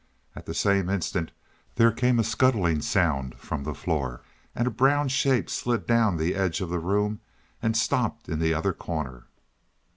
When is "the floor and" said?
3.63-4.65